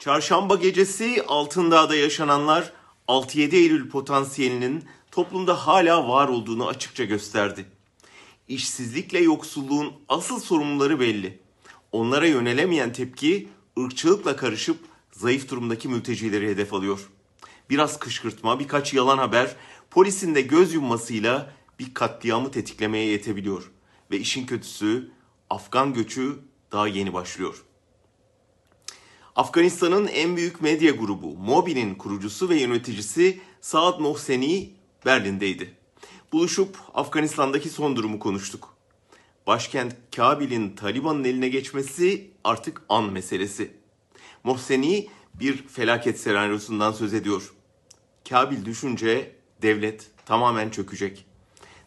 Çarşamba 0.00 0.54
gecesi 0.54 1.24
Altındağ'da 1.28 1.96
yaşananlar 1.96 2.72
6-7 3.08 3.54
Eylül 3.54 3.90
potansiyelinin 3.90 4.84
toplumda 5.10 5.66
hala 5.66 6.08
var 6.08 6.28
olduğunu 6.28 6.66
açıkça 6.66 7.04
gösterdi. 7.04 7.66
İşsizlikle 8.48 9.18
yoksulluğun 9.18 9.92
asıl 10.08 10.40
sorumluları 10.40 11.00
belli. 11.00 11.38
Onlara 11.92 12.26
yönelemeyen 12.26 12.92
tepki 12.92 13.48
ırkçılıkla 13.78 14.36
karışıp 14.36 14.78
zayıf 15.12 15.50
durumdaki 15.50 15.88
mültecileri 15.88 16.48
hedef 16.48 16.74
alıyor. 16.74 17.10
Biraz 17.70 17.98
kışkırtma, 17.98 18.60
birkaç 18.60 18.94
yalan 18.94 19.18
haber 19.18 19.56
polisin 19.90 20.34
de 20.34 20.40
göz 20.40 20.74
yummasıyla 20.74 21.52
bir 21.78 21.94
katliamı 21.94 22.50
tetiklemeye 22.50 23.06
yetebiliyor. 23.06 23.70
Ve 24.10 24.18
işin 24.18 24.46
kötüsü 24.46 25.10
Afgan 25.50 25.94
göçü 25.94 26.38
daha 26.72 26.88
yeni 26.88 27.12
başlıyor. 27.12 27.64
Afganistan'ın 29.36 30.06
en 30.06 30.36
büyük 30.36 30.62
medya 30.62 30.90
grubu 30.90 31.36
Mobi'nin 31.36 31.94
kurucusu 31.94 32.48
ve 32.48 32.56
yöneticisi 32.60 33.40
Saad 33.60 34.00
Mohseni 34.00 34.70
Berlin'deydi. 35.06 35.74
Buluşup 36.32 36.76
Afganistan'daki 36.94 37.68
son 37.68 37.96
durumu 37.96 38.18
konuştuk. 38.18 38.74
Başkent 39.46 39.96
Kabil'in 40.16 40.70
Taliban'ın 40.70 41.24
eline 41.24 41.48
geçmesi 41.48 42.30
artık 42.44 42.82
an 42.88 43.04
meselesi. 43.12 43.70
Mohseni 44.44 45.08
bir 45.34 45.68
felaket 45.68 46.20
senaryosundan 46.20 46.92
söz 46.92 47.14
ediyor. 47.14 47.52
Kabil 48.28 48.64
düşünce 48.64 49.32
devlet 49.62 50.10
tamamen 50.26 50.70
çökecek. 50.70 51.24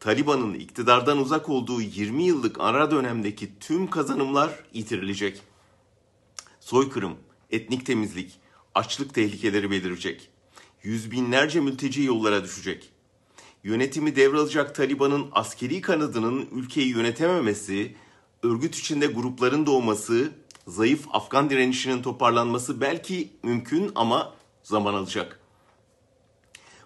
Taliban'ın 0.00 0.54
iktidardan 0.54 1.18
uzak 1.18 1.48
olduğu 1.48 1.80
20 1.80 2.24
yıllık 2.24 2.60
ara 2.60 2.90
dönemdeki 2.90 3.58
tüm 3.60 3.90
kazanımlar 3.90 4.50
yitirilecek. 4.72 5.42
Soykırım, 6.66 7.16
etnik 7.50 7.86
temizlik, 7.86 8.32
açlık 8.74 9.14
tehlikeleri 9.14 9.70
belirecek. 9.70 10.28
Yüz 10.82 11.10
binlerce 11.10 11.60
mülteci 11.60 12.02
yollara 12.02 12.44
düşecek. 12.44 12.90
Yönetimi 13.64 14.16
devralacak 14.16 14.74
Taliban'ın 14.74 15.26
askeri 15.32 15.80
kanadının 15.80 16.48
ülkeyi 16.52 16.88
yönetememesi, 16.88 17.96
örgüt 18.42 18.74
içinde 18.74 19.06
grupların 19.06 19.66
doğması, 19.66 20.32
zayıf 20.66 21.06
Afgan 21.12 21.50
direnişinin 21.50 22.02
toparlanması 22.02 22.80
belki 22.80 23.30
mümkün 23.42 23.92
ama 23.94 24.34
zaman 24.62 24.94
alacak. 24.94 25.40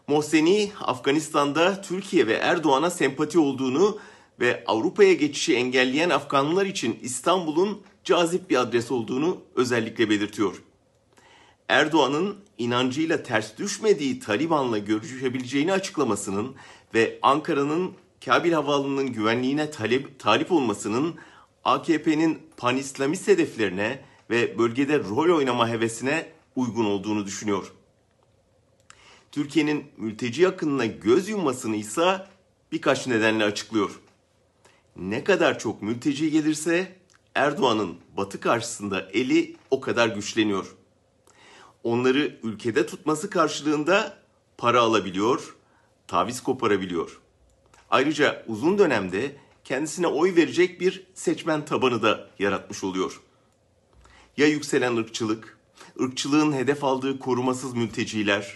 Mohseni 0.09 0.73
Afganistan'da 0.81 1.83
Türkiye 1.83 2.27
ve 2.27 2.35
Erdoğan'a 2.35 2.91
sempati 2.91 3.39
olduğunu 3.39 3.99
ve 4.41 4.65
Avrupa'ya 4.67 5.13
geçişi 5.13 5.57
engelleyen 5.57 6.11
Afganlılar 6.11 6.67
için 6.67 6.99
İstanbul'un 7.03 7.83
cazip 8.05 8.51
bir 8.51 8.61
adres 8.61 8.91
olduğunu 8.91 9.41
özellikle 9.55 10.11
belirtiyor. 10.11 10.63
Erdoğan'ın 11.69 12.37
inancıyla 12.59 13.23
ters 13.23 13.59
düşmediği 13.59 14.21
Taliban'la 14.21 14.79
görüşebileceğini 14.79 15.73
açıklamasının 15.73 16.55
ve 16.95 17.19
Ankara'nın 17.23 17.93
Kabil 18.25 18.53
Havaalanı'nın 18.53 19.07
güvenliğine 19.07 19.71
talep, 19.71 20.19
talip 20.19 20.53
olmasının 20.53 21.15
AKP'nin 21.65 22.39
pan-İslamist 22.57 23.29
hedeflerine 23.29 24.05
ve 24.31 24.59
bölgede 24.59 24.99
rol 24.99 25.37
oynama 25.37 25.69
hevesine 25.69 26.33
uygun 26.57 26.85
olduğunu 26.85 27.27
düşünüyor. 27.27 27.73
Türkiye'nin 29.33 29.85
mülteci 29.97 30.49
akınına 30.49 30.87
göz 30.87 31.29
yummasını 31.29 31.77
ise 31.77 32.27
birkaç 32.73 33.07
nedenle 33.07 33.45
açıklıyor. 33.45 34.01
Ne 34.97 35.25
kadar 35.25 35.59
çok 35.59 35.83
mülteci 35.83 36.31
gelirse 36.31 37.00
Erdoğan'ın 37.35 37.97
batı 38.17 38.41
karşısında 38.41 39.01
eli 39.13 39.57
o 39.71 39.81
kadar 39.81 40.09
güçleniyor. 40.09 40.77
Onları 41.85 42.39
ülkede 42.43 42.87
tutması 42.87 43.31
karşılığında 43.31 44.19
para 44.59 44.81
alabiliyor, 44.81 45.57
taviz 46.07 46.43
koparabiliyor. 46.43 47.21
Ayrıca 47.91 48.45
uzun 48.47 48.79
dönemde 48.79 49.37
kendisine 49.65 50.07
oy 50.07 50.37
verecek 50.37 50.81
bir 50.81 51.07
seçmen 51.15 51.65
tabanı 51.65 52.03
da 52.03 52.29
yaratmış 52.39 52.85
oluyor. 52.85 53.21
Ya 54.37 54.47
yükselen 54.47 54.97
ırkçılık, 54.97 55.59
ırkçılığın 56.01 56.53
hedef 56.53 56.85
aldığı 56.85 57.19
korumasız 57.19 57.75
mülteciler, 57.75 58.55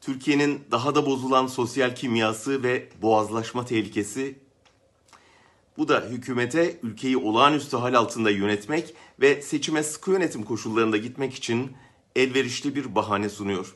Türkiye'nin 0.00 0.64
daha 0.70 0.94
da 0.94 1.06
bozulan 1.06 1.46
sosyal 1.46 1.94
kimyası 1.94 2.62
ve 2.62 2.88
boğazlaşma 3.02 3.64
tehlikesi 3.64 4.38
bu 5.78 5.88
da 5.88 6.00
hükümete 6.10 6.78
ülkeyi 6.82 7.16
olağanüstü 7.16 7.76
hal 7.76 7.94
altında 7.94 8.30
yönetmek 8.30 8.94
ve 9.20 9.42
seçime 9.42 9.82
sıkı 9.82 10.10
yönetim 10.10 10.42
koşullarında 10.42 10.96
gitmek 10.96 11.34
için 11.34 11.72
elverişli 12.16 12.74
bir 12.74 12.94
bahane 12.94 13.28
sunuyor. 13.28 13.74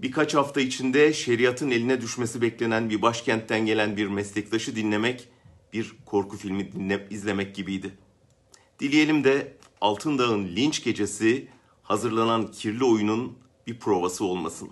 Birkaç 0.00 0.34
hafta 0.34 0.60
içinde 0.60 1.12
şeriatın 1.12 1.70
eline 1.70 2.00
düşmesi 2.00 2.42
beklenen 2.42 2.90
bir 2.90 3.02
başkentten 3.02 3.66
gelen 3.66 3.96
bir 3.96 4.06
meslektaşı 4.06 4.76
dinlemek 4.76 5.28
bir 5.72 5.94
korku 6.06 6.36
filmi 6.36 6.72
dinle, 6.72 7.06
izlemek 7.10 7.54
gibiydi. 7.54 7.94
Dileyelim 8.80 9.24
de 9.24 9.56
Altındağ'ın 9.80 10.48
linç 10.56 10.84
gecesi 10.84 11.48
hazırlanan 11.82 12.52
kirli 12.52 12.84
oyunun 12.84 13.38
bir 13.66 13.78
provası 13.78 14.24
olmasın. 14.24 14.70